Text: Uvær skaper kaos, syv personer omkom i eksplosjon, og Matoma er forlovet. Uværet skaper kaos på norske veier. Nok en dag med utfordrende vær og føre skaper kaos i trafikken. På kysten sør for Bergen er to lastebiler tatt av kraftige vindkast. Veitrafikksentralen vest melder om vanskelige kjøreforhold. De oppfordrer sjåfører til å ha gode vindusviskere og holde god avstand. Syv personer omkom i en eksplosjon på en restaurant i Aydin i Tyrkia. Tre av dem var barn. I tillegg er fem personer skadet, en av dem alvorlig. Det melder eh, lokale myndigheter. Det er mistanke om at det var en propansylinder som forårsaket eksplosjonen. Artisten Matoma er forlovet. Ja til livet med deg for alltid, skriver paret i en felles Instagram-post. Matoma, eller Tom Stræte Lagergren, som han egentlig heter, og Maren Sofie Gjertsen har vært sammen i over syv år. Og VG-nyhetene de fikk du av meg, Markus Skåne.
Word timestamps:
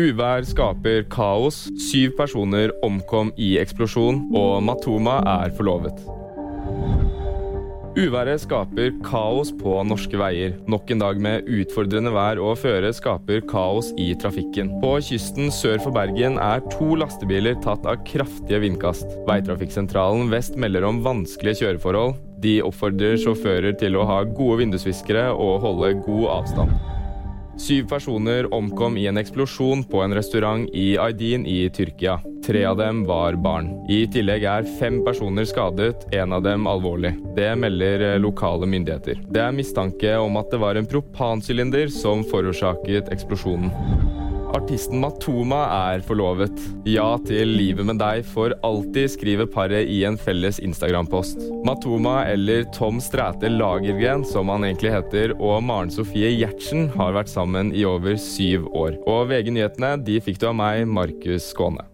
Uvær 0.00 0.46
skaper 0.48 1.02
kaos, 1.12 1.66
syv 1.90 2.14
personer 2.16 2.70
omkom 2.86 3.34
i 3.36 3.56
eksplosjon, 3.60 4.22
og 4.32 4.62
Matoma 4.64 5.18
er 5.28 5.52
forlovet. 5.58 5.98
Uværet 7.98 8.40
skaper 8.40 8.94
kaos 9.04 9.50
på 9.60 9.74
norske 9.84 10.16
veier. 10.16 10.54
Nok 10.70 10.92
en 10.94 11.02
dag 11.02 11.18
med 11.20 11.48
utfordrende 11.50 12.12
vær 12.14 12.38
og 12.40 12.54
føre 12.62 12.92
skaper 12.96 13.42
kaos 13.50 13.90
i 14.00 14.12
trafikken. 14.22 14.70
På 14.80 14.94
kysten 15.04 15.50
sør 15.52 15.82
for 15.82 15.96
Bergen 15.96 16.38
er 16.40 16.62
to 16.72 16.94
lastebiler 17.02 17.58
tatt 17.60 17.84
av 17.90 18.00
kraftige 18.08 18.62
vindkast. 18.62 19.18
Veitrafikksentralen 19.28 20.30
vest 20.32 20.56
melder 20.56 20.86
om 20.88 21.02
vanskelige 21.04 21.64
kjøreforhold. 21.64 22.14
De 22.40 22.60
oppfordrer 22.64 23.18
sjåfører 23.20 23.76
til 23.82 23.98
å 23.98 24.06
ha 24.08 24.22
gode 24.24 24.62
vindusviskere 24.62 25.26
og 25.34 25.60
holde 25.66 25.92
god 26.06 26.26
avstand. 26.38 26.99
Syv 27.58 27.88
personer 27.88 28.54
omkom 28.54 28.96
i 28.96 29.06
en 29.06 29.18
eksplosjon 29.20 29.84
på 29.90 30.02
en 30.04 30.14
restaurant 30.14 30.68
i 30.74 30.94
Aydin 30.98 31.46
i 31.46 31.68
Tyrkia. 31.70 32.18
Tre 32.46 32.64
av 32.64 32.76
dem 32.80 33.02
var 33.04 33.36
barn. 33.36 33.68
I 33.90 34.06
tillegg 34.10 34.46
er 34.48 34.68
fem 34.78 35.02
personer 35.04 35.44
skadet, 35.48 36.06
en 36.16 36.32
av 36.32 36.42
dem 36.46 36.66
alvorlig. 36.70 37.12
Det 37.36 37.50
melder 37.60 38.06
eh, 38.14 38.18
lokale 38.22 38.66
myndigheter. 38.70 39.20
Det 39.28 39.44
er 39.44 39.54
mistanke 39.54 40.16
om 40.18 40.40
at 40.40 40.50
det 40.50 40.62
var 40.62 40.80
en 40.80 40.88
propansylinder 40.88 41.92
som 41.92 42.24
forårsaket 42.32 43.12
eksplosjonen. 43.12 44.29
Artisten 44.50 44.98
Matoma 44.98 45.60
er 45.92 46.02
forlovet. 46.02 46.56
Ja 46.88 47.12
til 47.22 47.52
livet 47.54 47.86
med 47.86 48.00
deg 48.02 48.24
for 48.26 48.54
alltid, 48.66 49.12
skriver 49.12 49.46
paret 49.50 49.90
i 49.90 50.00
en 50.08 50.18
felles 50.18 50.58
Instagram-post. 50.64 51.44
Matoma, 51.66 52.24
eller 52.30 52.66
Tom 52.74 52.98
Stræte 53.02 53.50
Lagergren, 53.52 54.24
som 54.26 54.50
han 54.50 54.66
egentlig 54.66 54.94
heter, 54.96 55.36
og 55.38 55.62
Maren 55.66 55.92
Sofie 55.94 56.32
Gjertsen 56.34 56.90
har 56.96 57.14
vært 57.18 57.30
sammen 57.30 57.70
i 57.76 57.86
over 57.86 58.18
syv 58.18 58.66
år. 58.74 58.98
Og 59.06 59.30
VG-nyhetene 59.30 59.94
de 60.06 60.18
fikk 60.24 60.42
du 60.42 60.50
av 60.50 60.58
meg, 60.58 60.82
Markus 60.90 61.52
Skåne. 61.54 61.89